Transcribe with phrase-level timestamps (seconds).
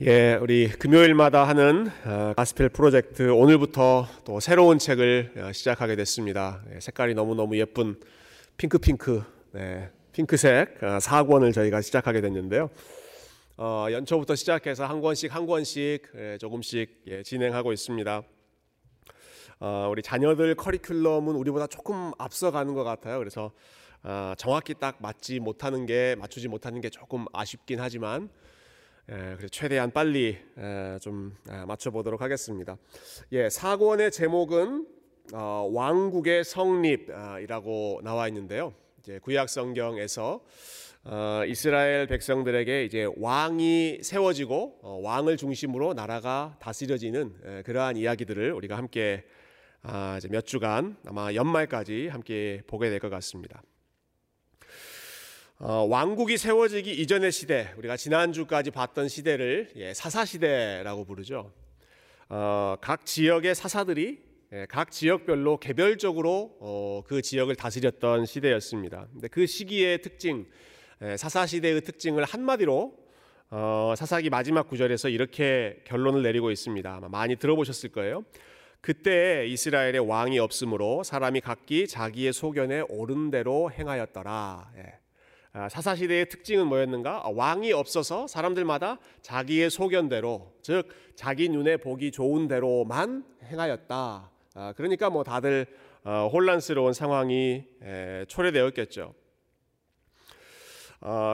[0.00, 6.62] 예, 우리 금요일마다 하는 어, 가스펠 프로젝트 오늘부터 또 새로운 책을 어, 시작하게 됐습니다.
[6.72, 7.98] 예, 색깔이 너무 너무 예쁜
[8.56, 12.70] 핑크 핑크, 네, 핑크색 어, 4권을 저희가 시작하게 됐는데요.
[13.56, 18.22] 어, 연초부터 시작해서 한 권씩 한 권씩 예, 조금씩 예, 진행하고 있습니다.
[19.58, 23.18] 어, 우리 자녀들 커리큘럼은 우리보다 조금 앞서가는 것 같아요.
[23.18, 23.50] 그래서
[24.04, 28.28] 어, 정확히 딱 맞지 못하는 게 맞추지 못하는 게 조금 아쉽긴 하지만 예,
[29.08, 32.76] 그래서 최대한 빨리 에, 좀 아, 맞춰보도록 하겠습니다.
[33.32, 34.86] 예, 사권의 제목은
[35.32, 38.74] 어, 왕국의 성립이라고 나와 있는데요.
[38.98, 40.42] 이제 구약 성경에서
[41.04, 48.76] 어, 이스라엘 백성들에게 이제 왕이 세워지고 어, 왕을 중심으로 나라가 다스려지는 에, 그러한 이야기들을 우리가
[48.76, 49.24] 함께
[49.80, 53.62] 아, 이제 몇 주간 아마 연말까지 함께 보게 될 것 같습니다.
[55.60, 61.52] 어, 왕국이 세워지기 이전의 시대, 우리가 지난주까지 봤던 시대를 예, 사사 시대라고 부르죠.
[62.28, 64.20] 어, 각 지역의 사사들이
[64.52, 69.08] 예, 각 지역별로 개별적으로 어, 그 지역을 다스렸던 시대였습니다.
[69.10, 70.46] 근데 그 시기의 특징,
[71.02, 72.94] 예, 사사 시대의 특징을 한마디로
[73.50, 76.94] 어, 사사기 마지막 구절에서 이렇게 결론을 내리고 있습니다.
[76.94, 78.24] 아마 많이 들어보셨을 거예요.
[78.80, 84.70] 그때 이스라엘의 왕이 없으므로 사람이 각기 자기의 소견에 옳은 대로 행하였더라.
[85.58, 85.62] 예.
[85.62, 87.26] 아, 사사 시대의 특징은 뭐였는가?
[87.26, 94.30] 아, 왕이 없어서 사람들마다 자기의 소견대로, 즉 자기 눈에 보기 좋은 대로만 행하였다.
[94.54, 95.66] 아, 그러니까 뭐 다들
[96.04, 97.64] 어, 혼란스러운 상황이
[98.28, 99.14] 초래되었겠죠.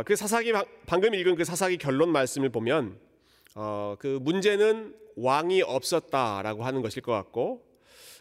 [0.04, 0.52] 그 사사기
[0.86, 2.98] 방금 읽은 그 사사기 결론 말씀을 보면
[3.54, 7.62] 어, 그 문제는 왕이 없었다라고 하는 것일 것 같고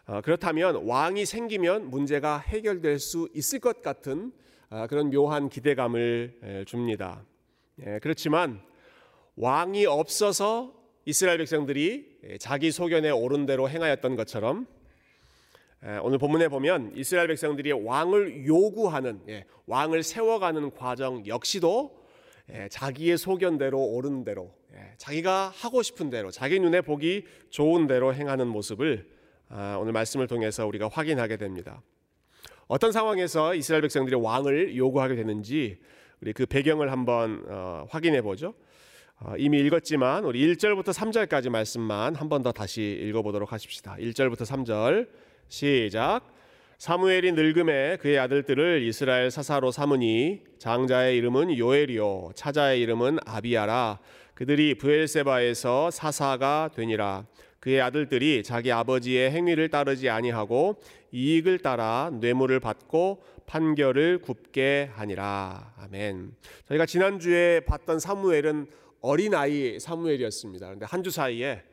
[0.06, 4.32] 어, 그렇다면 왕이 생기면 문제가 해결될 수 있을 것 같은
[4.63, 7.24] 아, 그런 묘한 기대감을 줍니다.
[7.86, 8.62] 예, 그렇지만
[9.36, 10.74] 왕이 없어서
[11.06, 14.68] 이스라엘 백성들이 자기 소견에 옳은 대로 행하였던 것처럼
[16.02, 22.04] 오늘 본문에 보면 이스라엘 백성들이 왕을 요구하는 예, 왕을 세워가는 과정 역시도
[22.54, 24.54] 예, 자기의 소견대로 옳은 대로
[24.98, 29.08] 자기가 하고 싶은 대로 자기 눈에 보기 좋은 대로 행하는 모습을
[29.50, 31.82] 아, 오늘 말씀을 통해서 우리가 확인하게 됩니다.
[32.74, 35.78] 어떤 상황에서 이스라엘 백성들이 왕을 요구하게 되는지
[36.22, 38.56] 우리 그 배경을 한번 어, 확인해 보죠.
[39.20, 43.98] 어, 이미 읽었지만 우리 1절부터 3절까지 말씀만 한 번 더 다시 읽어보도록 하십시다.
[44.00, 45.08] 1절부터 3절
[45.50, 46.22] 시작.
[46.80, 54.00] 사무엘이 늙음에 그의 아들들을 이스라엘 사사로 삼으니 장자의 이름은 요엘이요 차자의 이름은 아비야라
[54.34, 57.28] 그들이 부엘세바에서 사사가 되니라
[57.64, 60.82] 그의 아들들이 자기 아버지의 행위를 따르지 아니하고
[61.14, 65.74] 이익을 따라 뇌물을 받고 판결을 굽게 하니라.
[65.78, 66.34] 아멘.
[66.68, 68.68] 저희가 지난주에 봤던 사무엘은
[69.00, 70.66] 어린아이 사무엘이었습니다.
[70.66, 71.64] 그런데 한 주 사이에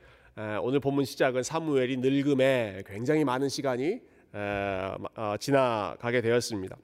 [0.63, 4.01] 오늘 본문 시작은 사무엘이 늙음에 굉장히 많은 시간이
[4.33, 6.77] 어, 지나가게 되었습니다.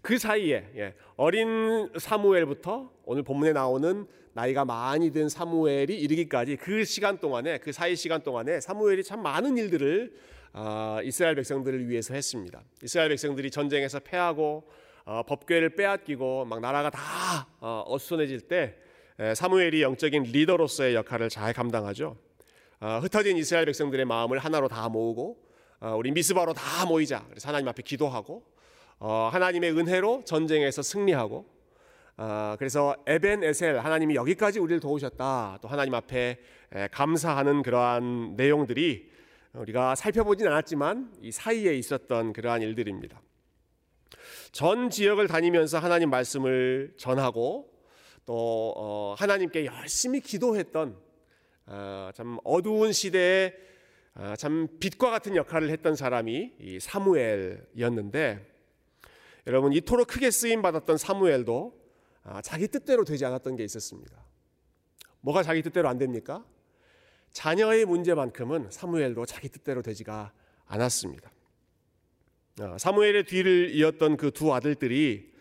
[0.00, 7.18] 그 사이에 예, 어린 사무엘부터 오늘 본문에 나오는 나이가 많이 든 사무엘이 이르기까지 그 시간
[7.18, 10.12] 동안에 그 사이 시간 동안에 사무엘이 참 많은 일들을
[10.54, 12.62] 어, 이스라엘 백성들을 위해서 했습니다.
[12.82, 14.64] 이스라엘 백성들이 전쟁에서 패하고
[15.04, 18.76] 어, 법궤를 빼앗기고 막 나라가 다 어, 어수선해질 때
[19.34, 22.16] 사무엘이 영적인 리더로서의 역할을 잘 감당하죠.
[22.80, 25.38] 어, 흩어진 이스라엘 백성들의 마음을 하나로 다 모으고
[25.80, 27.24] 어, 우리 미스바로 다 모이자.
[27.28, 28.42] 그래서 하나님 앞에 기도하고
[28.98, 31.51] 어, 하나님의 은혜로 전쟁에서 승리하고
[32.22, 35.58] 어, 그래서 에벤 에셀 하나님이 여기까지 우리를 도우셨다.
[35.60, 36.38] 또 하나님 앞에
[36.92, 39.10] 감사하는 그러한 내용들이
[39.54, 43.20] 우리가 살펴보진 않았지만 이 사이에 있었던 그러한 일들입니다.
[44.52, 47.72] 전 지역을 다니면서 하나님 말씀을 전하고
[48.24, 50.96] 또 어, 하나님께 열심히 기도했던
[52.14, 53.52] 참 어두운 시대에
[54.38, 58.46] 참 빛과 같은 역할을 했던 사람이 사무엘이었는데
[59.48, 61.81] 여러분 이토록 크게 쓰임 받았던 사무엘도 아,
[62.42, 64.24] 자기 뜻대로 되지 않았던 게 있었습니다.
[65.20, 66.44] 뭐가 자기 뜻대로 안 됩니까?
[67.32, 70.32] 자녀의 문제만큼은 사무엘도 자기 뜻대로 되지가
[70.66, 71.32] 않았습니다.
[72.60, 75.32] 아, 사무엘의 뒤를 이었던 그 두 아들들이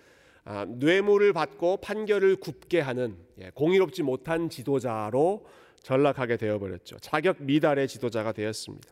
[0.44, 5.45] 아, 뇌물을 받고 판결을 굽게 하는 예, 공의롭지 못한 지도자로
[5.83, 7.00] 전락하게 되어버렸죠.
[7.00, 8.91] 자격 미달의 지도자가 되었습니다.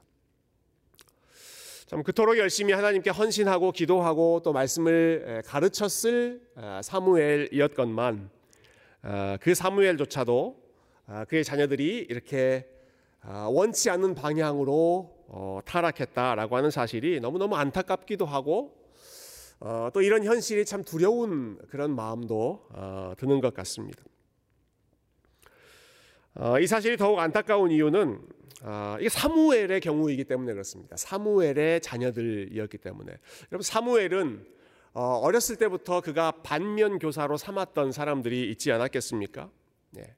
[1.89, 6.39] 참 그토록 열심히 하나님께 헌신하고 기도하고 또 말씀을 가르쳤을
[6.83, 8.29] 사무엘이었건만
[9.41, 10.55] 그 사무엘조차도
[11.27, 12.69] 그의 자녀들이 이렇게
[13.23, 18.77] 원치 않는 방향으로 어, 타락했다라고 하는 사실이 너무너무 안타깝기도 하고
[19.59, 24.03] 어, 또 이런 현실이 참 두려운 그런 마음도 어, 드는 것 같습니다.
[26.41, 28.17] 어, 이 사실이 더욱 안타까운 이유는
[28.63, 30.95] 어, 이게 사무엘의 경우이기 때문에 그렇습니다.
[30.95, 33.11] 사무엘의 자녀들이었기 때문에
[33.51, 34.45] 여러분 사무엘은
[34.93, 39.49] 어, 어렸을 때부터 그가 반면 교사로 삼았던 사람들이 있지 않았겠습니까?
[39.91, 40.15] 네.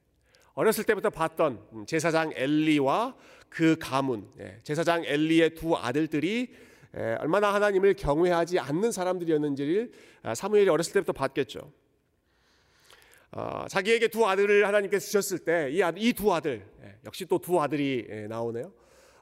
[0.54, 3.16] 어렸을 때부터 봤던 제사장 엘리와
[3.48, 6.54] 그 가문, 예, 제사장 엘리의 두 아들들이
[6.96, 9.90] 예, 얼마나 하나님을 경외하지 않는 사람들이었는지를
[10.22, 11.72] 아, 사무엘이 어렸을 때부터 봤겠죠.
[13.32, 18.72] 어, 자기에게 두 아들을 하나님께서 주셨을 때 이두 아들 예, 역시 또 두 아들이 나오네요.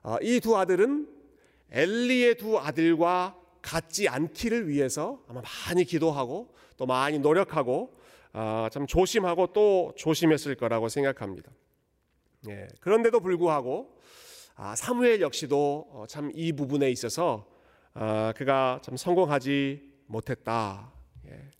[0.02, 1.08] 어, 이두 아들은
[1.70, 7.94] 엘리의 두 아들과 같지 않기를 위해서 아마 많이 기도하고 또 많이 노력하고
[8.32, 11.52] 어, 참 조심하고 또 조심했을 거라고 생각합니다.
[12.48, 13.96] 예, 그런데도 불구하고
[14.56, 17.46] 아, 사무엘 역시도 어, 참이 부분에 있어서
[17.94, 20.92] 아, 그가 참 성공하지 못했다.
[21.28, 21.50] 예.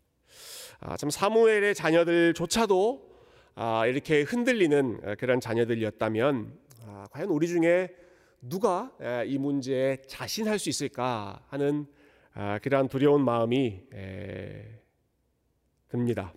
[0.82, 3.10] 아, 참 사무엘의 자녀들조차도
[3.54, 7.94] 아, 이렇게 흔들리는 어, 그런 자녀들이었다면 아, 과연 우리 중에
[8.40, 8.90] 누가
[9.26, 11.86] 이 문제에 자신할 수 있을까 하는
[12.32, 14.80] 아, 그러한 두려운 마음이 에,
[15.88, 16.32] 듭니다.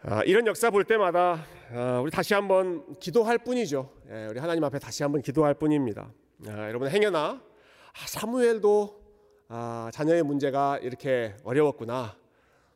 [0.00, 1.44] 아, 이런 역사 볼 때마다
[1.74, 3.92] 아, 우리 다시 한번 기도할 뿐이죠.
[4.08, 6.10] 예, 우리 하나님 앞에 다시 한번 기도할 뿐입니다.
[6.46, 7.42] 아, 여러분 행여나
[7.92, 9.05] 아, 사무엘도
[9.48, 12.16] 아, 자녀의 문제가 이렇게 어려웠구나.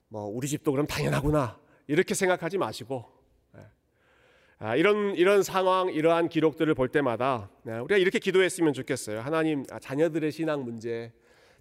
[0.08, 1.58] 뭐 우리 집도 그럼 당연하구나.
[1.86, 3.04] 이렇게 생각하지 마시고
[3.56, 3.60] 예.
[4.58, 9.20] 아, 이런 이런 상황, 이러한 기록들을 볼 때마다 네, 우리가 이렇게 기도했으면 좋겠어요.
[9.20, 11.12] 하나님, 아, 자녀들의 신앙 문제,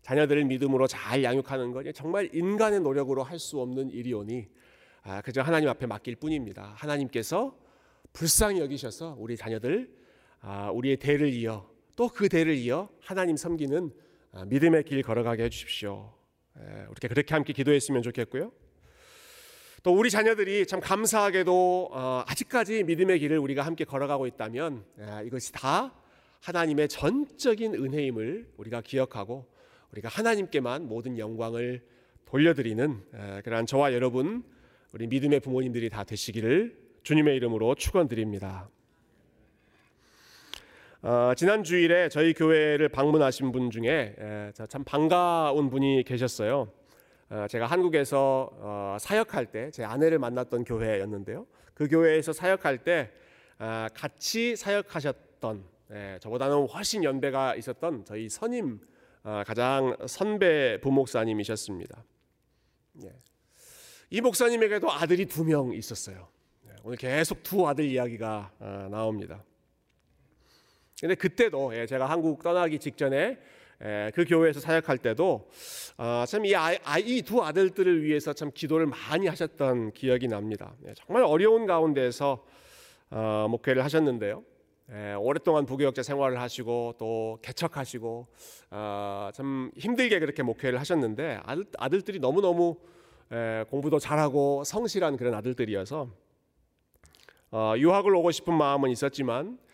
[0.04, 4.48] 자녀들을 믿음으로 잘 양육하는 것 정말 인간의 노력으로 할 수 없는 일이오니
[5.04, 6.74] 아, 그저 하나님 앞에 맡길 뿐입니다.
[6.76, 7.58] 하나님께서
[8.14, 9.92] 불쌍히 여기셔서 우리 자녀들
[10.42, 14.09] 아, 우리의 대를 이어 또 그 대를 이어 하나님 섬기는 아,
[14.48, 16.14] 믿음의 길 걸어가게 해주십시오.
[16.60, 18.52] 예, 우리 그렇게 함께 기도했으면 좋겠고요.
[19.82, 25.52] 또 우리 자녀들이 참 감사하게도 어, 아직까지 믿음의 길을 우리가 함께 걸어가고 있다면 예, 이것이
[25.54, 25.94] 다
[26.42, 29.48] 하나님의 전적인 은혜임을 우리가 기억하고
[29.92, 31.86] 우리가 하나님께만 모든 영광을
[32.26, 34.44] 돌려드리는 예, 그러한 저와 여러분
[34.92, 38.70] 우리 믿음의 부모님들이 다 되시기를 주님의 이름으로 축원드립니다.
[41.02, 46.70] 어, 지난 주일에 저희 교회를 방문하신 분 중에 에, 참 반가운 분이 계셨어요.
[47.30, 51.46] 어, 제가 한국에서 어, 사역할 때 제 아내를 만났던 교회였는데요.
[51.74, 53.12] 그 교회에서 사역할 때
[53.60, 58.82] 어, 같이 사역하셨던 에, 저보다는 훨씬 연배가 있었던 저희 선임
[59.24, 62.04] 어, 가장 선배 부목사님이셨습니다.
[63.04, 63.14] 예.
[64.10, 66.28] 이 목사님에게도 아들이 두 명 있었어요.
[66.64, 69.44] 네, 오늘 계속 두 아들 이야기가 아, 나옵니다.
[71.00, 73.38] 근데 그때도 예, 제가 한국 떠나기 직전에
[73.82, 75.50] 예, 그 교회에서 사역할 때도
[75.96, 76.54] 아, 참이
[77.26, 80.74] 두 아들들을 위해서 참 기도를 많이 하셨던 기억이 납니다.
[80.86, 82.46] 예, 정말 어려운 가운데서
[83.12, 84.44] 어, 목회를 하셨는데요.
[85.20, 88.28] 오랫동안 부교역자 생활을 하시고 또 개척하시고
[88.72, 91.42] 아, 참 힘들게 그렇게 목회를 하셨는데
[91.78, 92.76] 아들, 들이 너무 너무
[93.70, 96.10] 공부도 잘하고 성실한 그런 아들들이어서
[97.52, 99.69] 어, 유학을 오고 싶은 마음은 있었지만 어,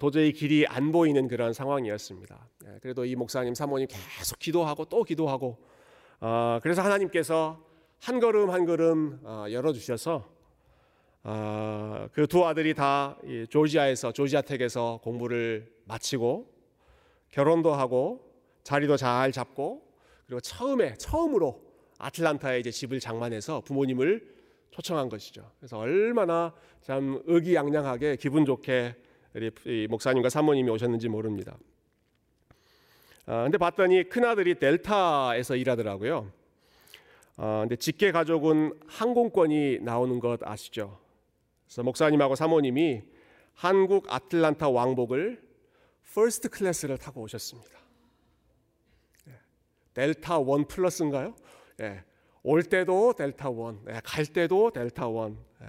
[0.00, 2.48] 도저히 길이 안 보이는 그런 상황이었습니다.
[2.66, 5.58] 예, 그래도 이 목사님 사모님 계속 기도하고 또 기도하고
[6.20, 7.58] 어, 그래서 하나님께서
[8.00, 10.28] 한 걸음 한 걸음 열어 주셔서
[12.12, 13.16] 그 두 아들이 다
[13.48, 16.50] 조지아에서 조지아텍에서 공부를 마치고
[17.30, 18.32] 결혼도 하고
[18.64, 19.82] 자리도 잘 잡고
[20.26, 21.62] 그리고 처음에 처음으로
[21.98, 24.32] 아틀란타에 이제 집을 장만해서 부모님을
[24.70, 25.50] 초청한 것이죠.
[25.60, 28.96] 그래서 얼마나 참 의기양양하게 기분 좋게
[29.34, 31.56] 우리 목사님과 사모님이 오셨는지 모릅니다.
[33.26, 36.30] 아, 근데 봤더니 큰 아들이 델타에서 일하더라고요.
[37.36, 40.98] 아, 근데 직계 가족은 항공권이 나오는 것 아시죠?
[41.64, 43.02] 그래서 목사님하고 사모님이
[43.54, 45.42] 한국 아틀란타 왕복을
[46.12, 47.70] first class를 타고 오셨습니다.
[49.24, 49.32] 네.
[49.94, 51.34] 델타 원 플러스인가요?
[51.80, 52.04] 예,
[52.42, 55.38] 올 때도 델타 원, 예, 갈 때도 델타 원.
[55.62, 55.66] 예.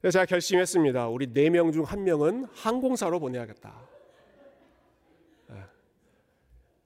[0.00, 1.08] 그래서 제가 결심했습니다.
[1.08, 3.74] 우리 네 명 중 한 명은 항공사로 보내야겠다.
[5.52, 5.54] 예.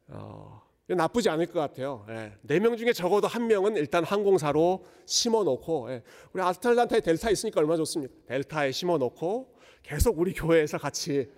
[0.09, 2.05] 어, 나쁘지 않을 것 같아요.
[2.09, 2.33] 예.
[2.43, 6.03] 네명 중에 적어도 한 명은 일단 항공사로 심어놓고 예.
[6.33, 8.15] 우리 아틀란타에 델타 있으니까 얼마나 좋습니까?
[8.27, 11.31] 델타에 심어놓고 계속 우리 교회에서 같이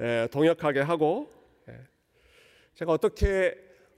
[0.00, 1.28] 예, 동역하게 하고
[1.68, 1.74] 예.
[2.74, 3.54] 제가 어떻게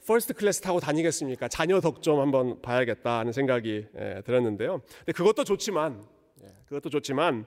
[0.06, 1.46] first class 타고 다니겠습니까?
[1.48, 4.80] 자녀 덕 좀 한번 봐야겠다 하는 생각이 예, 들었는데요.
[4.98, 6.19] 근데 그것도 좋지만 예,
[6.66, 7.46] 그것도 좋지만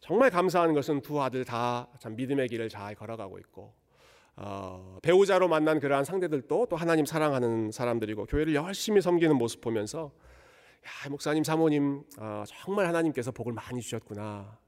[0.00, 3.74] 정말 감사한 것은 두 아들 다 참 믿음의 길을 잘 걸어가고 있고
[4.36, 10.12] 어, 배우자로 만난 그러한 상대들도 또 하나님 사랑하는 사람들이고 교회를 열심히 섬기는 모습 보면서
[10.84, 14.58] 야, 목사님, 사모님, 어, 정말 하나님께서 복을 많이 주셨구나.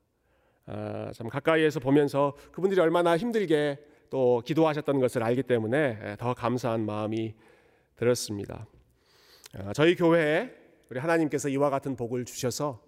[0.69, 3.79] 어, 참 가까이에서 보면서 그분들이 얼마나 힘들게
[4.09, 7.35] 또 기도하셨던 것을 알기 때문에 예, 더 감사한 마음이
[7.97, 8.67] 들었습니다.
[9.59, 10.51] 어, 저희 교회에
[10.89, 12.81] 우리 하나님께서 이와 같은 복을 주셔서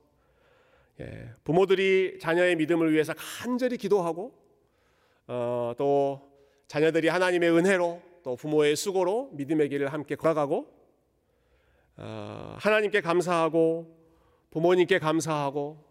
[1.00, 4.34] 예, 부모들이 자녀의 믿음을 위해서 간절히 기도하고
[5.28, 6.28] 어, 또
[6.66, 10.66] 자녀들이 하나님의 은혜로 또 부모의 수고로 믿음의 길을 함께 걸어가고
[11.98, 13.96] 어, 하나님께 감사하고
[14.50, 15.84] 부모님께 감사하고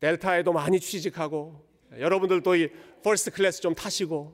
[0.00, 1.62] 델타에도 많이 취직하고
[1.98, 2.70] 여러분들도 이
[3.02, 4.32] first class 좀 타시고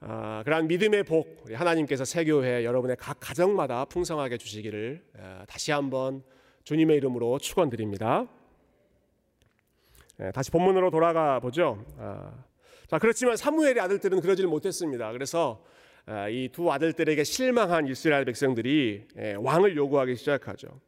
[0.00, 6.24] 어, 그러한 믿음의 복 우리 하나님께서 새교회 여러분의 각 가정마다 풍성하게 주시기를 어, 다시 한번
[6.64, 8.26] 주님의 이름으로 축원드립니다.
[10.18, 11.84] 네, 다시 본문으로 돌아가 보죠.
[11.96, 12.44] 어,
[12.86, 15.10] 자 그렇지만 사무엘의 아들들은 그러질 못했습니다.
[15.12, 15.64] 그래서
[16.06, 20.80] 어, 이두 아들들에게 실망한 이스라엘 백성들이 예, 왕을 요구하기 시작하죠.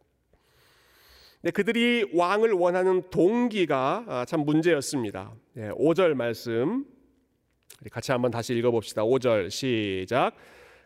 [1.43, 5.35] 네, 그들이 왕을 원하는 동기가 아, 참 문제였습니다.
[5.57, 6.87] 5절 말씀
[7.90, 9.02] 같이 한번 다시 읽어봅시다.
[9.02, 10.35] 5절 시작.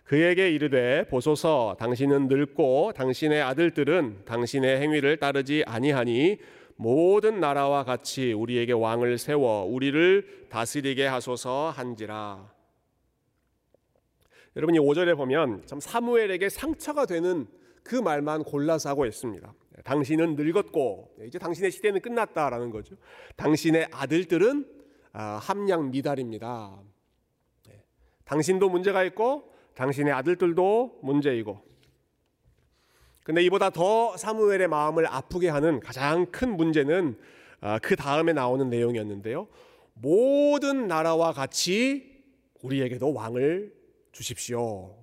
[0.08, 6.38] 그에게 이르되 보소서 당신은 늙고 당신의 아들들은 당신의 행위를 따르지 아니하니
[6.76, 12.50] 모든 나라와 같이 우리에게 왕을 세워 우리를 다스리게 하소서 한지라.
[14.56, 17.46] 여러분 이 5절에 보면 참 사무엘에게 상처가 되는
[17.82, 19.52] 그 말만 골라서 하고 있습니다.
[19.84, 22.96] 당신은 늙었고 이제 당신의 시대는 끝났다라는 거죠.
[23.36, 24.66] 당신의 아들들은
[25.12, 26.80] 아, 함량 미달입니다.
[27.68, 27.82] 네.
[28.24, 31.62] 당신도 문제가 있고 당신의 아들들도 문제이고.
[33.22, 37.16] 근데 이보다 더 사무엘의 마음을 아프게 하는 가장 큰 문제는
[37.60, 39.46] 아, 그 다음에 나오는 내용이었는데요.
[39.94, 42.24] 모든 나라와 같이
[42.62, 43.72] 우리에게도 왕을
[44.10, 44.96] 주십시오.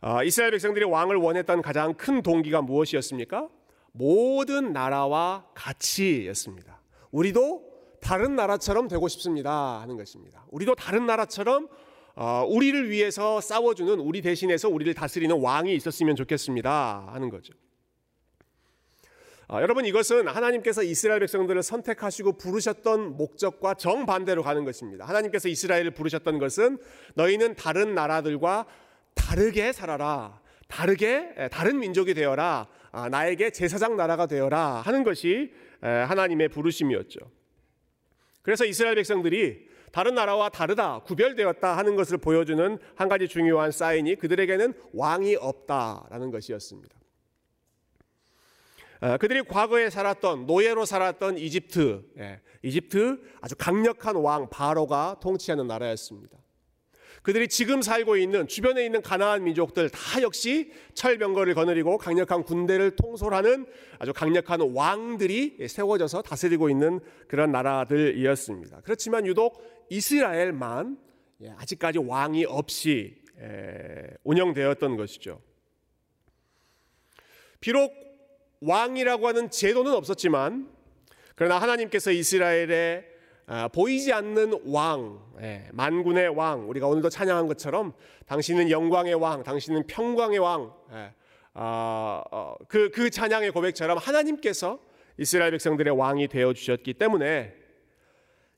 [0.00, 3.48] 아, 이스라엘 백성들이 왕을 원했던 가장 큰 동기가 무엇이었습니까?
[3.92, 6.82] 모든 나라와 같이였습니다.
[7.10, 7.62] 우리도
[8.02, 10.44] 다른 나라처럼 되고 싶습니다 하는 것입니다.
[10.50, 11.68] 우리도 다른 나라처럼
[12.16, 17.52] 어, 우리를 위해서 싸워주는 우리 대신해서 우리를 다스리는 왕이 있었으면 좋겠습니다 하는 거죠.
[19.48, 25.04] 아, 여러분 이것은 하나님께서 이스라엘 백성들을 선택하시고 부르셨던 목적과 정반대로 가는 것입니다.
[25.06, 26.78] 하나님께서 이스라엘을 부르셨던 것은
[27.14, 28.66] 너희는 다른 나라들과
[29.14, 30.40] 다르게 살아라.
[30.66, 32.68] 다르게 다른 민족이 되어라.
[32.92, 37.20] 아, 나에게 제사장 나라가 되어라 하는 것이 하나님의 부르심이었죠.
[38.40, 44.74] 그래서 이스라엘 백성들이 다른 나라와 다르다, 구별되었다 하는 것을 보여주는 한 가지 중요한 사인이 그들에게는
[44.92, 46.98] 왕이 없다라는 것이었습니다.
[49.02, 56.38] 아, 그들이 과거에 살았던 노예로 살았던 이집트, 예, 이집트 아주 강력한 왕 바로가 통치하는 나라였습니다.
[57.22, 63.64] 그들이 지금 살고 있는 주변에 있는 가나안 민족들 다 역시 철병거를 거느리고 강력한 군대를 통솔하는
[63.98, 68.82] 아주 강력한 왕들이 세워져서 다스리고 있는 그런 나라들이었습니다.
[68.84, 70.98] 그렇지만 유독 이스라엘만
[71.42, 73.22] 예, 아직까지 왕이 없이
[74.22, 75.40] 운영되었던 것이죠.
[77.60, 77.92] 비록
[78.60, 80.70] 왕이라고 하는 제도는 없었지만
[81.34, 83.14] 그러나 하나님께서 이스라엘의
[83.46, 87.92] 아, 보이지 않는 왕, 예, 만군의 왕, 우리가 오늘도 찬양한 것처럼
[88.26, 91.12] 당신은 영광의 왕, 당신은 평광의 왕, 예,
[91.52, 94.78] 아, 어, 그, 그 찬양의 고백처럼 하나님께서
[95.18, 97.54] 이스라엘 백성들의 왕이 되어 주셨기 때문에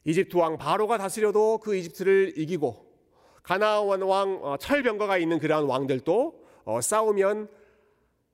[0.06, 2.86] 이집트 왕 바로가 다스려도 그 이집트를 이기고
[3.42, 7.48] 가나안 왕 어, 철병거가 있는 그러한 왕들도 어, 싸우면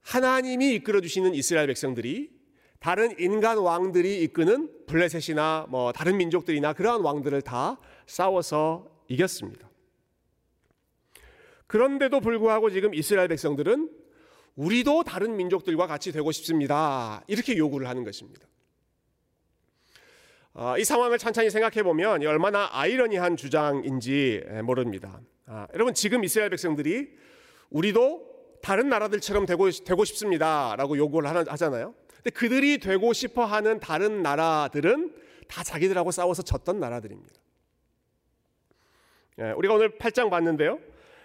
[0.03, 2.31] 하나님이 이끌어 주시는 이스라엘 백성들이
[2.79, 9.71] 다른 인간 왕들이 이끄는 블레셋이나 뭐 다른 민족들이나 그러한 왕들을 다 싸워서 이겼습니다.
[11.67, 13.91] 그런데도 불구하고 지금 이스라엘 백성들은
[14.57, 17.23] 우리도 다른 민족들과 같이 되고 싶습니다.
[17.29, 18.47] 이렇게 요구를 하는 것입니다.
[20.55, 25.21] 아, 이 상황을 찬찬히 생각해 보면 얼마나 아이러니한 주장인지 모릅니다.
[25.47, 27.11] 아, 여러분 지금 이스라엘 백성들이
[27.71, 28.31] 우리도
[28.61, 31.95] 다른 나라들처럼 되고, 되고 싶습니다라고 요구를 하잖아요.
[32.17, 35.15] 근데 그들이 되고 싶어 하는 다른 나라들은
[35.49, 37.35] 다 자기들하고 싸워서 졌던 나라들입니다.
[39.39, 40.79] 예, 우리가 오늘 8장 봤는데요.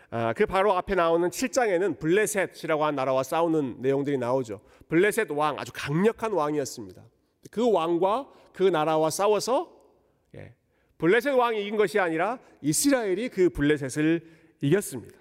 [0.10, 4.62] 아, 그 바로 앞에 나오는 7장에는 블레셋이라고 한 나라와 싸우는 내용들이 나오죠.
[4.88, 7.03] 블레셋 왕, 아주 강력한 왕이었습니다.
[7.57, 9.75] 그 왕과 그 나라와 싸워서
[10.35, 10.53] 예,
[10.99, 14.21] 블레셋 왕이 이긴 것이 아니라 이스라엘이 그 블레셋을
[14.61, 15.17] 이겼습니다.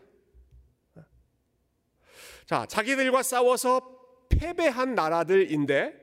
[2.45, 5.95] 자, 자기들과 싸워서 패배한 나라들인데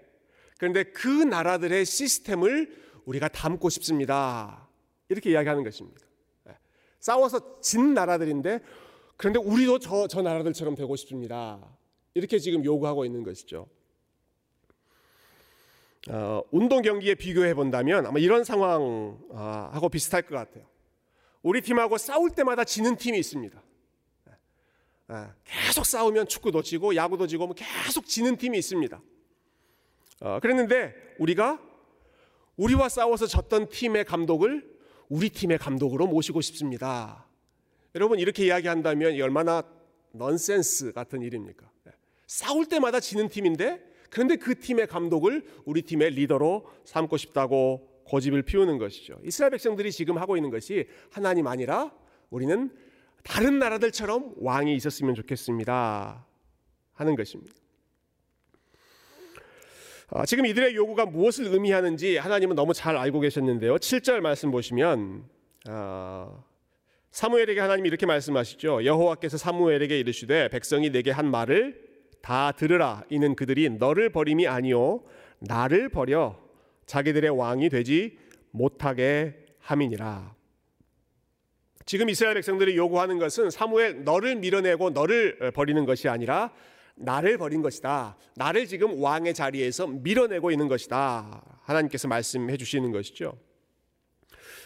[0.58, 4.68] 그런데 그 나라들의 시스템을 우리가 담고 싶습니다.
[5.10, 6.02] 이렇게 이야기하는 것입니다.
[6.50, 6.58] 예.
[7.00, 8.60] 싸워서 진 나라들인데
[9.18, 11.78] 그런데 우리도 저, 저 나라들처럼 되고 싶습니다.
[12.16, 13.68] 이렇게 지금 요구하고 있는 것이죠.
[16.10, 20.66] 어, 운동 경기에 비교해 본다면 아마 이런 상황하고 비슷할 것 같아요.
[21.42, 23.62] 우리 팀하고 싸울 때마다 지는 팀이 있습니다.
[25.12, 29.02] 예, 계속 싸우면 축구도 지고 야구도 지고 뭐 계속 지는 팀이 있습니다.
[30.22, 31.62] 어, 그랬는데 우리가
[32.56, 34.74] 우리와 싸워서 졌던 팀의 감독을
[35.10, 37.28] 우리 팀의 감독으로 모시고 싶습니다.
[37.96, 39.64] 여러분 이렇게 이야기한다면 얼마나
[40.12, 41.70] 넌센스 같은 일입니까?
[41.88, 41.92] 예,
[42.28, 48.78] 싸울 때마다 지는 팀인데 그런데 그 팀의 감독을 우리 팀의 리더로 삼고 싶다고 고집을 피우는
[48.78, 49.20] 것이죠.
[49.24, 51.92] 이스라엘 백성들이 지금 하고 있는 것이 하나님 아니라
[52.30, 52.70] 우리는
[53.24, 56.28] 다른 나라들처럼 왕이 있었으면 좋겠습니다.
[56.94, 57.56] 하는 것입니다.
[60.12, 63.78] 아, 지금 이들의 요구가 무엇을 의미하는지 하나님은 너무 잘 알고 계셨는데요.
[63.78, 65.28] 7절 말씀 보시면
[65.66, 66.44] 아,
[67.10, 68.86] 사무엘에게 하나님이 이렇게 말씀하시죠.
[68.86, 71.93] 여호와께서 사무엘에게 이르시되 백성이 내게 한 말을
[72.24, 73.04] 다 들으라.
[73.10, 75.04] 이는 그들이 너를 버림이 아니요
[75.40, 76.40] 나를 버려
[76.86, 78.18] 자기들의 왕이 되지
[78.52, 80.34] 못하게 함이니라.
[81.86, 86.54] 지금 이스라엘 백성들이 요구하는 것은 사무엘 너를 밀어내고 너를 버리는 것이 아니라
[86.96, 88.16] 나를 버린 것이다.
[88.36, 91.60] 나를 지금 왕의 자리에서 밀어내고 있는 것이다.
[91.64, 93.38] 하나님께서 말씀해 주시는 것이죠.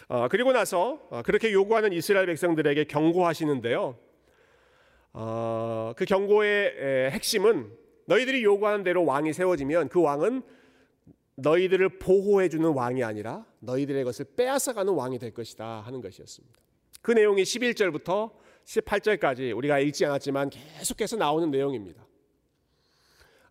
[0.06, 3.98] 어, 그리고 나서 어, 그렇게 요구하는 이스라엘 백성들에게 경고하시는데요.
[5.20, 10.42] 어, 그 경고의 핵심은 너희들이 요구하는 대로 왕이 세워지면 그 왕은
[11.34, 16.56] 너희들을 보호해 주는 왕이 아니라 너희들의 것을 빼앗아 가는 왕이 될 것이다 하는 것이었습니다.
[17.02, 18.30] 그 내용이 11절부터
[18.64, 22.06] 18절까지 우리가 읽지 않았지만 계속해서 나오는 내용입니다.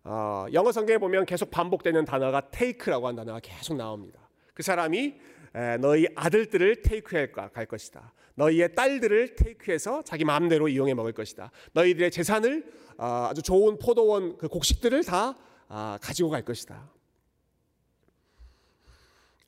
[0.04, 4.26] 어, 영어 성경에 보면 계속 반복되는 단어가 take라고 한 단어가 계속 나옵니다.
[4.54, 5.16] 그 사람이
[5.54, 8.14] 에, 너희 아들들을 테이크할 것이다.
[8.38, 11.50] 너희의 딸들을 테이크해서 자기 마음대로 이용해 먹을 것이다.
[11.72, 12.64] 너희들의 재산을
[12.96, 15.36] 어, 아주 좋은 포도원 그 곡식들을 다
[15.68, 16.88] 아, 가지고 갈 것이다.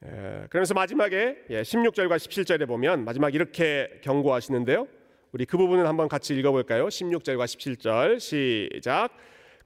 [0.04, 4.86] 예, 그러면서 마지막에 16절과 예, 17절에 보면 마지막 이렇게 경고하시는데요.
[5.32, 6.88] 우리 그 부분을 한번 같이 읽어볼까요?
[6.88, 9.10] 16절과 17절 시작.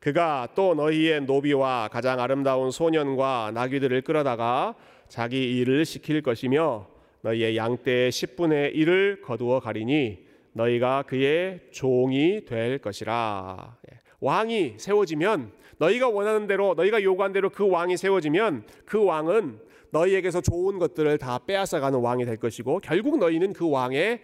[0.01, 4.75] 그가 또 너희의 노비와 가장 아름다운 소년과 나귀들을 끌어다가
[5.09, 6.94] 자기 일을 시킬 것이며
[7.25, 13.79] 너희의 양떼의 10분의 1을 거두어 가리니 너희가 그의 종이 될 것이라.
[13.91, 19.59] 예, 왕이 세워지면 너희가 원하는 대로 너희가 요구한 대로 그 왕이 세워지면 그 왕은
[19.91, 24.21] 너희에게서 좋은 것들을 다 빼앗아 가는 왕이 될 것이고 결국 너희는 그 왕의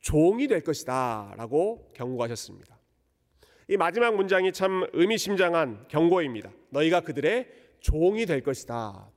[0.00, 2.78] 종이 될 것이다라고 경고하셨습니다.
[3.68, 6.50] 이 마지막 문장이 참 의미심장한 경고입니다.
[6.70, 7.46] 너희가 그들의
[7.80, 9.10] 종이 될 것이다.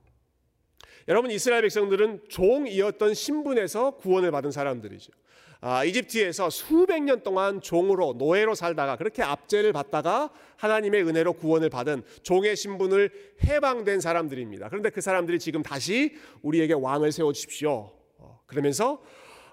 [1.08, 5.12] 여러분 이스라엘 백성들은 종이었던 신분에서 구원을 받은 사람들이죠.
[5.60, 12.02] 아, 이집트에서 수백 년 동안 종으로 노예로 살다가 그렇게 압제를 받다가 하나님의 은혜로 구원을 받은
[12.22, 13.10] 종의 신분을
[13.44, 14.68] 해방된 사람들입니다.
[14.68, 17.92] 그런데 그 사람들이 지금 다시 우리에게 왕을 세워 주십시오.
[18.18, 19.02] 어, 그러면서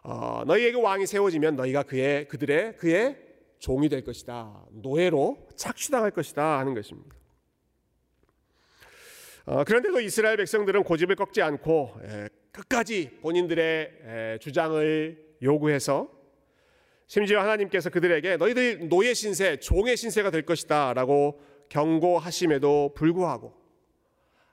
[0.04, 3.18] 어, 너희에게 왕이 세워지면 너희가 그의 그들의 그의
[3.60, 4.66] 종이 될 것이다.
[4.72, 7.21] 노예로 착취당할 것이다 하는 것입니다.
[9.52, 16.10] 어, 그런데도 이스라엘 백성들은 고집을 꺾지 않고 에, 끝까지 본인들의 에, 주장을 요구해서
[17.06, 23.54] 심지어 하나님께서 그들에게 너희들 노예 신세, 종의 신세가 될 것이다 라고 경고하심에도 불구하고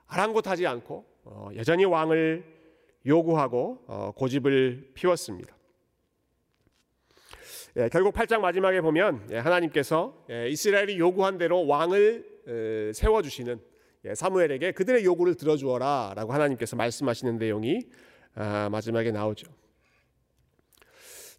[0.07, 2.43] 아랑곳하지 않고 어, 여전히 왕을
[3.05, 5.55] 요구하고 어, 고집을 피웠습니다.
[7.77, 13.68] 예, 결국 8장 마지막에 보면 예, 하나님께서 예, 이스라엘이 요구한 대로 왕을 세워 주시는
[14.13, 17.81] 사무엘에게 그들의 요구를 들어주어라라고 하나님께서 말씀하시는 내용이
[18.35, 19.51] 아, 마지막에 나오죠.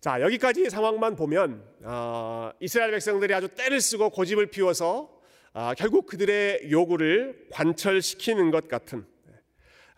[0.00, 5.20] 자 여기까지 상황만 보면 어, 이스라엘 백성들이 아주 때를 쓰고 고집을 피워서
[5.52, 9.04] 어, 결국 그들의 요구를 관철시키는 것 같은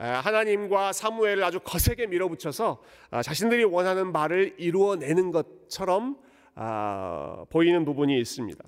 [0.01, 6.19] 에, 하나님과 사무엘을 아주 거세게 밀어붙여서 어, 자신들이 원하는 말을 이루어내는 것처럼
[6.57, 8.65] 어, 보이는 부분이 있습니다.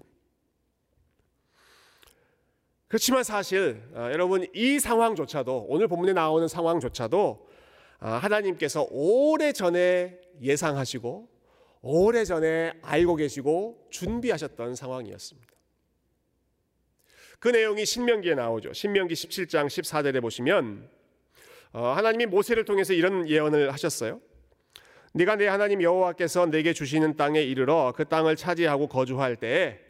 [2.94, 7.48] 그렇지만 사실 어, 여러분 이 상황조차도 오늘 본문에 나오는 상황조차도
[7.98, 11.28] 어, 하나님께서 오래 전에 예상하시고
[11.83, 15.52] 오래 전에 알고 계시고 준비하셨던 상황이었습니다.
[17.40, 18.72] 그 내용이 신명기에 나오죠.
[18.72, 20.88] 신명기 17장 14절에 보시면
[21.72, 24.20] 어, 하나님이 모세를 통해서 이런 예언을 하셨어요.
[25.14, 29.84] 네가 내 하나님 여호와께서 내게 주시는 땅에 이르러 그 땅을 차지하고 거주할 때에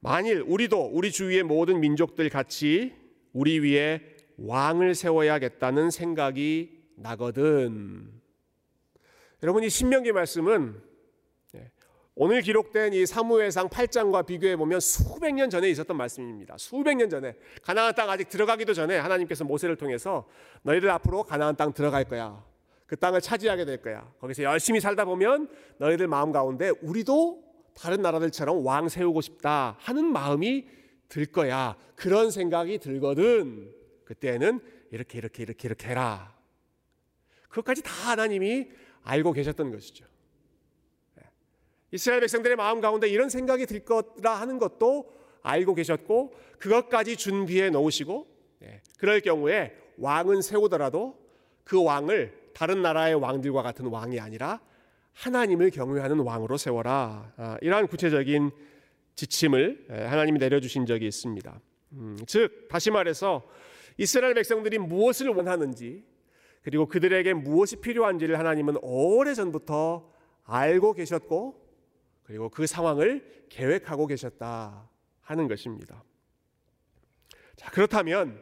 [0.00, 2.94] 만일 우리도 우리 주위의 모든 민족들 같이
[3.32, 4.00] 우리 위에
[4.38, 8.10] 왕을 세워야겠다는 생각이 나거든.
[9.42, 10.90] 여러분 이 신명기 말씀은
[12.14, 16.56] 오늘 기록된 이 사무엘상 8장과 비교해 보면 수백 년 전에 있었던 말씀입니다.
[16.58, 20.28] 수백 년 전에 가나안 땅 아직 들어가기도 전에 하나님께서 모세를 통해서
[20.62, 22.44] 너희들 앞으로 가나안 땅 들어갈 거야.
[22.86, 24.12] 그 땅을 차지하게 될 거야.
[24.20, 27.49] 거기서 열심히 살다 보면 너희들 마음 가운데 우리도
[27.80, 30.66] 다른 나라들처럼 왕 세우고 싶다 하는 마음이
[31.08, 31.76] 들 거야.
[31.96, 33.74] 그런 생각이 들거든.
[34.04, 36.36] 그때는 이렇게 이렇게 이렇게 이렇게 해라.
[37.48, 38.68] 그것까지 다 하나님이
[39.02, 40.04] 알고 계셨던 것이죠.
[41.14, 41.22] 네.
[41.90, 45.10] 이스라엘 백성들의 마음 가운데 이런 생각이 들 거라 하는 것도
[45.42, 48.26] 알고 계셨고 그것까지 준비해 놓으시고
[48.58, 48.82] 네.
[48.98, 51.18] 그럴 경우에 왕은 세우더라도
[51.64, 54.60] 그 왕을 다른 나라의 왕들과 같은 왕이 아니라
[55.12, 57.32] 하나님을 경외하는 왕으로 세워라.
[57.36, 58.50] 아, 이러한 구체적인
[59.14, 61.60] 지침을 하나님이 내려주신 적이 있습니다.
[61.92, 63.42] 음, 즉 다시 말해서
[63.98, 66.04] 이스라엘 백성들이 무엇을 원하는지
[66.62, 70.10] 그리고 그들에게 무엇이 필요한지를 하나님은 오래 전부터
[70.44, 71.60] 알고 계셨고
[72.22, 74.88] 그리고 그 상황을 계획하고 계셨다
[75.20, 76.02] 하는 것입니다.
[77.56, 78.40] 자 그렇다면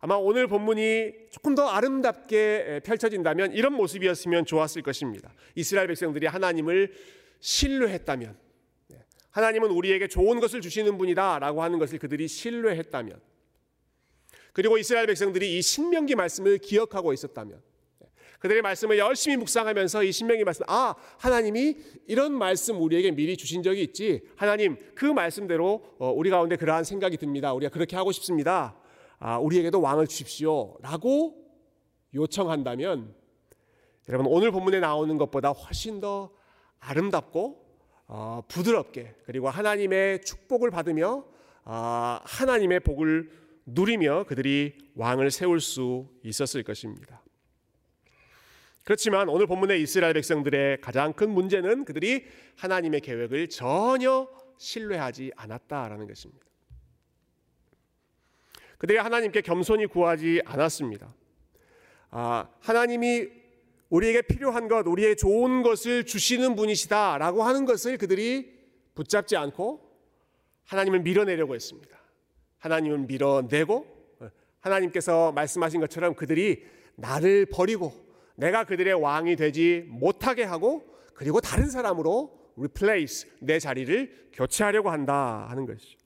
[0.00, 5.32] 아마 오늘 본문이 조금 더 아름답게 펼쳐진다면 이런 모습이었으면 좋았을 것입니다.
[5.54, 6.92] 이스라엘 백성들이 하나님을
[7.40, 8.36] 신뢰했다면,
[8.88, 13.20] 네, 하나님은 우리에게 좋은 것을 주시는 분이다라고 하는 것을 그들이 신뢰했다면,
[14.54, 17.60] 그리고 이스라엘 백성들이 이 신명기 말씀을 기억하고 있었다면,
[17.98, 18.06] 네,
[18.38, 23.82] 그들의 말씀을 열심히 묵상하면서 이 신명기 말씀, 아, 하나님이 이런 말씀 우리에게 미리 주신 적이
[23.82, 24.22] 있지.
[24.34, 27.52] 하나님, 그 말씀대로 어, 우리 가운데 그러한 생각이 듭니다.
[27.52, 28.79] 우리가 그렇게 하고 싶습니다.
[29.20, 31.36] 아, 우리에게도 왕을 주십시오라고
[32.14, 33.14] 요청한다면
[34.08, 36.30] 여러분 오늘 본문에 나오는 것보다 훨씬 더
[36.80, 37.70] 아름답고
[38.06, 41.24] 어, 부드럽게 그리고 하나님의 축복을 받으며
[41.64, 43.30] 어, 하나님의 복을
[43.66, 47.22] 누리며 그들이 왕을 세울 수 있었을 것입니다.
[48.84, 52.24] 그렇지만 오늘 본문의 이스라엘 백성들의 가장 큰 문제는 그들이
[52.56, 56.49] 하나님의 계획을 전혀 신뢰하지 않았다라는 것입니다.
[58.80, 61.14] 그들이 하나님께 겸손히 구하지 않았습니다.
[62.12, 63.28] 아, 하나님이
[63.90, 68.50] 우리에게 필요한 것, 우리의 좋은 것을 주시는 분이시다라고 하는 것을 그들이
[68.94, 69.86] 붙잡지 않고
[70.64, 71.94] 하나님을 밀어내려고 했습니다.
[72.56, 73.86] 하나님을 밀어내고
[74.60, 76.64] 하나님께서 말씀하신 것처럼 그들이
[76.96, 77.92] 나를 버리고
[78.34, 85.66] 내가 그들의 왕이 되지 못하게 하고 그리고 다른 사람으로 replace 내 자리를 교체하려고 한다 하는
[85.66, 85.99] 것이죠.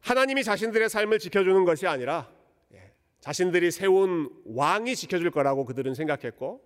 [0.00, 2.30] 하나님이 자신들의 삶을 지켜주는 것이 아니라
[2.74, 6.62] 예, 자신들이 세운 왕이 지켜줄 거라고 그들은 생각했고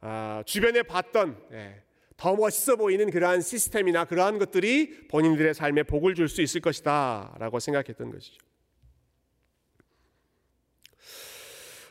[0.00, 1.82] 아, 주변에 봤던 예,
[2.16, 7.58] 더 멋있어 보이는 그러한 시스템이나 그러한 것들이 본인들의 삶에 복을 줄 수 있을 것이다 라고
[7.58, 8.38] 생각했던 것이죠.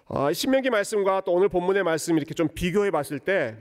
[0.06, 3.58] 어, 신명기 말씀과 또 오늘 본문의 말씀 이렇게 좀 비교해 봤을 때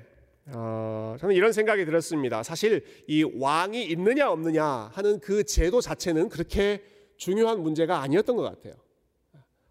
[0.46, 2.42] 어, 저는 이런 생각이 들었습니다.
[2.42, 6.82] 사실 이 왕이 있느냐 없느냐 하는 그 제도 자체는 그렇게
[7.16, 8.74] 중요한 문제가 아니었던 것 같아요.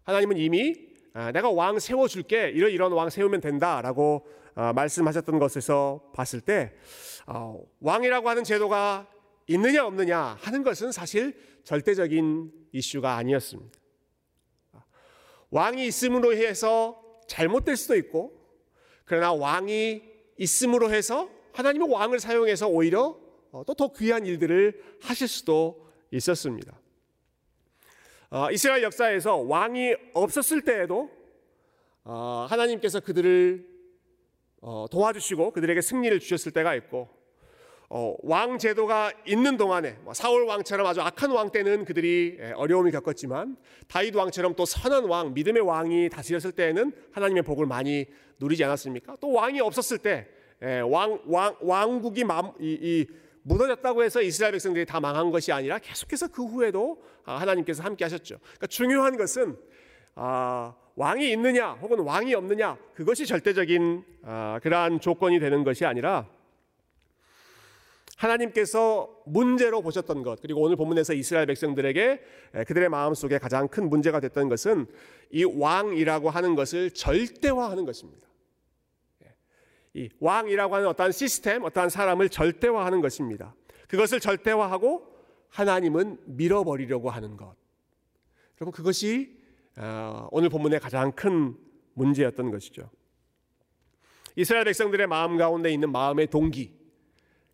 [0.04, 0.74] 하나님은 이미
[1.12, 6.72] 아, 내가 왕 세워줄게 이런 이런 왕 세우면 된다라고 어, 말씀하셨던 것에서 봤을 때
[7.26, 9.08] 어, 왕이라고 하는 제도가
[9.48, 13.78] 있느냐 없느냐 하는 것은 사실 절대적인 이슈가 아니었습니다.
[15.50, 18.32] 왕이 있음으로 해서 잘못될 수도 있고
[19.04, 20.09] 그러나 왕이
[20.40, 23.16] 있음으로 해서 하나님의 왕을 사용해서 오히려
[23.52, 26.78] 어, 또더 귀한 일들을 하실 수도 있었습니다.
[28.30, 31.10] 어, 이스라엘 역사에서 왕이 없었을 때에도
[32.04, 33.68] 어, 하나님께서 그들을
[34.90, 37.08] 도와주시고 그들에게 승리를 주셨을 때가 있고
[37.90, 43.56] 왕 제도가 있는 동안에 뭐 사울 왕처럼 아주 악한 왕 때는 그들이 예, 어려움을 겪었지만
[43.88, 48.06] 다윗 왕처럼 또 선한 왕 믿음의 왕이 다스렸을 때에는 하나님의 복을 많이
[48.38, 49.16] 누리지 않았습니까?
[49.20, 50.28] 또 왕이 없었을 때
[50.62, 53.06] 예, 왕, 왕, 왕국이 마, 이, 이,
[53.42, 58.38] 무너졌다고 해서 이스라엘 백성들이 다 망한 것이 아니라 계속해서 그 후에도 아, 하나님께서 함께 하셨죠.
[58.38, 59.56] 그러니까 중요한 것은
[60.14, 66.28] 아, 왕이 있느냐 혹은 왕이 없느냐 그것이 절대적인 아, 그러한 조건이 되는 것이 아니라
[68.20, 72.20] 하나님께서 문제로 보셨던 것 그리고 오늘 본문에서 이스라엘 백성들에게
[72.66, 74.86] 그들의 마음 속에 가장 큰 문제가 됐던 것은
[75.30, 78.28] 이 왕이라고 하는 것을 절대화하는 것입니다.
[79.94, 83.54] 이 왕이라고 하는 어떠한 시스템, 어떠한 사람을 절대화하는 것입니다.
[83.88, 85.08] 그것을 절대화하고
[85.48, 87.56] 하나님은 밀어버리려고 하는 것.
[88.60, 89.40] 여러분 그것이
[89.76, 91.56] 어, 오늘 본문의 가장 큰
[91.94, 92.90] 문제였던 것이죠.
[94.36, 96.79] 이스라엘 백성들의 마음 가운데 있는 마음의 동기,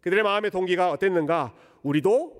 [0.06, 1.52] 그들의 마음의 동기가 어땠는가?
[1.82, 2.32] 우리도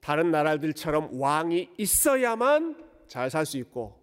[0.00, 2.74] 다른 나라들처럼 왕이 있어야만
[3.06, 4.02] 잘 살 수 있고,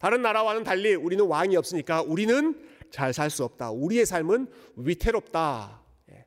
[0.00, 3.70] 다른 나라와는 달리 우리는 왕이 없으니까 우리는 잘 살 수 없다.
[3.70, 5.82] 우리의 삶은 위태롭다.
[6.10, 6.26] 예.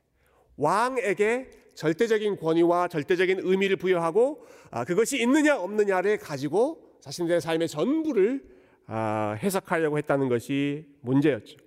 [0.56, 8.42] 왕에게 절대적인 권위와 절대적인 의미를 부여하고 아, 그것이 있느냐 없느냐를 가지고 자신들의 삶의 전부를
[8.86, 11.63] 아, 해석하려고 했다는 것이 문제였죠.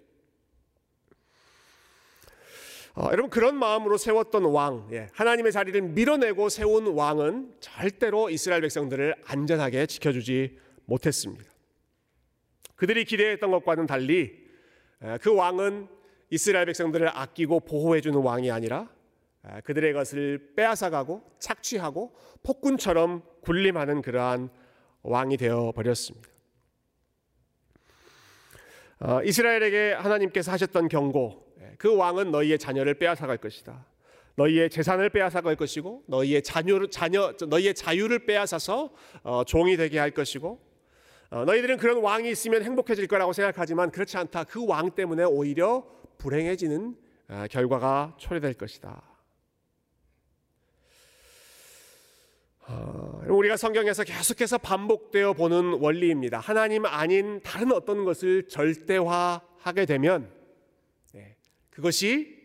[2.99, 9.13] 어, 여러분 그런 마음으로 세웠던 왕, 예, 하나님의 자리를 밀어내고 세운 왕은 절대로 이스라엘 백성들을
[9.23, 11.45] 안전하게 지켜주지 못했습니다.
[12.75, 14.47] 그들이 기대했던 것과는 달리
[15.03, 15.87] 예, 그 왕은
[16.31, 18.89] 이스라엘 백성들을 아끼고 보호해주는 왕이 아니라
[19.47, 24.49] 예, 그들의 것을 빼앗아가고 착취하고 폭군처럼 군림하는 그러한
[25.03, 26.27] 왕이 되어 버렸습니다.
[29.01, 31.46] 어, 이스라엘에게 하나님께서 하셨던 경고,
[31.77, 33.85] 그 왕은 너희의 자녀를 빼앗아갈 것이다.
[34.35, 38.91] 너희의 재산을 빼앗아갈 것이고 너희의 자녀, 자녀 너희의 자유를 빼앗아서
[39.23, 40.61] 어, 종이 되게 할 것이고
[41.31, 44.43] 어, 너희들은 그런 왕이 있으면 행복해질 거라고 생각하지만 그렇지 않다.
[44.45, 45.85] 그 왕 때문에 오히려
[46.19, 46.95] 불행해지는
[47.29, 49.01] 어, 결과가 초래될 것이다.
[52.69, 56.39] 어, 우리가 성경에서 계속해서 반복되어 보는 원리입니다.
[56.39, 60.36] 하나님 아닌 다른 어떤 것을 절대화하게 되면 네,
[61.77, 62.35] 그것이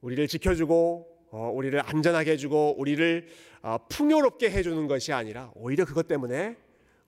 [0.00, 3.28] 우리를 지켜주고 어, 우리를 안전하게 해주고 우리를
[3.60, 6.56] 어, 풍요롭게 해주는 것이 아니라 오히려 그것 때문에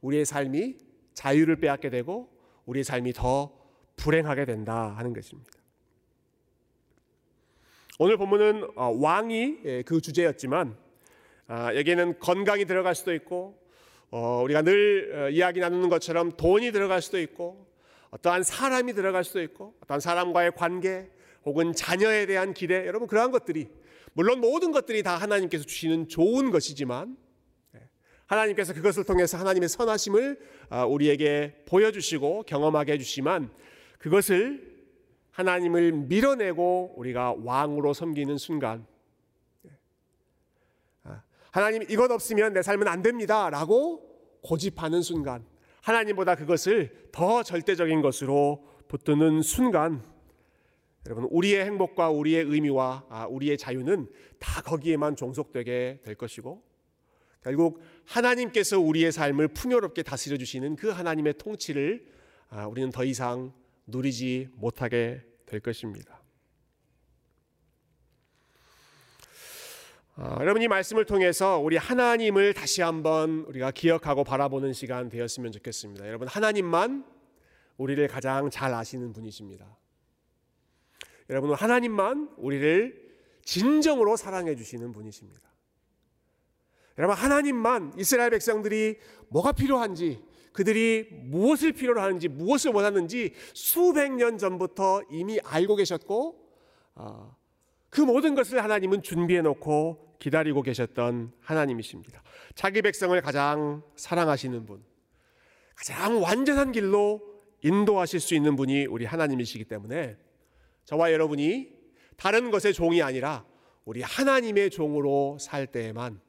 [0.02, 0.76] 우리의 삶이
[1.14, 2.28] 자유를 빼앗게 되고
[2.66, 3.50] 우리의 삶이 더
[3.96, 5.50] 불행하게 된다 하는 것입니다.
[7.98, 10.76] 오늘 본문은 왕이 예, 그 주제였지만
[11.46, 13.58] 아, 여기에는 건강이 들어갈 수도 있고
[14.10, 17.66] 어, 우리가 늘 어, 이야기 나누는 것처럼 돈이 들어갈 수도 있고
[18.10, 21.13] 어떠한 사람이 들어갈 수도 있고 어떠한 사람과의 관계
[21.44, 23.68] 혹은 자녀에 대한 기대 여러분 그러한 것들이
[24.12, 27.16] 물론 모든 것들이 다 하나님께서 주시는 좋은 것이지만
[27.74, 27.88] 예,
[28.26, 30.38] 하나님께서 그것을 통해서 하나님의 선하심을
[30.70, 33.50] 아, 우리에게 보여주시고 경험하게 해주시만
[33.98, 34.74] 그것을
[35.32, 38.86] 하나님을 밀어내고 우리가 왕으로 섬기는 순간
[41.54, 44.02] 하나님 이것 없으면 내 삶은 안 됩니다 라고
[44.42, 45.46] 고집하는 순간
[45.82, 50.02] 하나님보다 그것을 더 절대적인 것으로 붙드는 순간
[51.06, 56.62] 여러분 우리의 행복과 우리의 의미와 아, 우리의 자유는 다 거기에만 종속되게 될 것이고
[57.42, 62.06] 결국 하나님께서 우리의 삶을 풍요롭게 다스려 주시는 그 하나님의 통치를
[62.48, 63.52] 아, 우리는 더 이상
[63.86, 66.22] 누리지 못하게 될 것입니다.
[70.16, 76.06] 어, 여러분 이 말씀을 통해서 우리 하나님을 다시 한번 우리가 기억하고 바라보는 시간 되었으면 좋겠습니다.
[76.06, 77.04] 여러분 하나님만
[77.76, 79.76] 우리를 가장 잘 아시는 분이십니다.
[81.30, 83.04] 여러분 하나님만 우리를
[83.42, 85.40] 진정으로 사랑해 주시는 분이십니다.
[86.98, 95.02] 여러분 하나님만 이스라엘 백성들이 뭐가 필요한지 그들이 무엇을 필요로 하는지 무엇을 원하는지 수백 년 전부터
[95.10, 96.44] 이미 알고 계셨고
[96.94, 97.36] 어,
[97.90, 102.22] 그 모든 것을 하나님은 준비해 놓고 기다리고 계셨던 하나님이십니다.
[102.54, 104.82] 자기 백성을 가장 사랑하시는 분,
[105.74, 107.20] 가장 완전한 길로
[107.62, 110.16] 인도하실 수 있는 분이 우리 하나님이시기 때문에
[110.84, 111.72] 저와 여러분이
[112.16, 113.44] 다른 것의 종이 아니라
[113.84, 116.20] 우리 하나님의 종으로 살 때에만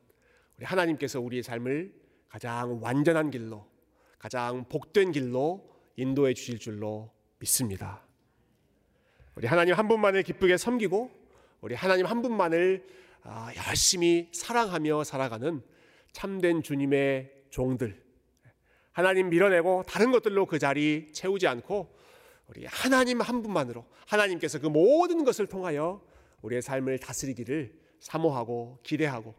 [0.58, 1.94] 우리 하나님께서 우리의 삶을
[2.28, 3.66] 가장 완전한 길로,
[4.18, 8.02] 가장 복된 길로 인도해 주실 줄로 믿습니다.
[9.36, 11.12] 우리 하나님 한 분만을 기쁘게 섬기고
[11.62, 12.86] 우리 하나님 한 분만을
[13.24, 15.62] 아, 열심히 사랑하며 살아가는
[16.12, 18.04] 참된 주님의 종들.
[18.92, 21.95] 하나님 밀어내고 다른 것들로 그 자리 채우지 않고
[22.48, 26.02] 우리 하나님 한 분만으로 하나님께서 그 모든 것을 통하여
[26.42, 29.34] 우리의 삶을 다스리기를 사모하고 기대하고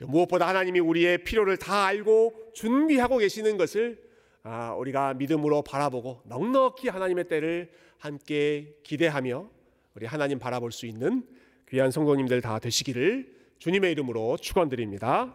[0.00, 4.04] 무엇보다 하나님이 우리의 필요를 다 알고 준비하고 계시는 것을
[4.42, 9.50] 아, 우리가 믿음으로 바라보고 넉넉히 하나님의 때를 함께 기대하며
[9.94, 11.26] 우리 하나님 바라볼 수 있는
[11.68, 15.34] 귀한 성도님들 다 되시기를 주님의 이름으로 축원드립니다.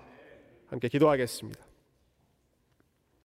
[0.68, 1.71] 함께 기도하겠습니다.